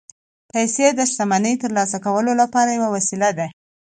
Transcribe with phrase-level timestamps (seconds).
[0.51, 3.47] پیسې د شتمنۍ ترلاسه کولو لپاره یوه وسیله ده